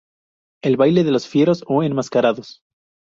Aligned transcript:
El 0.63 0.77
"baile 0.77 1.03
de 1.03 1.11
los 1.11 1.27
fieros" 1.27 1.63
o 1.67 1.83
enmascarados. 1.83 2.63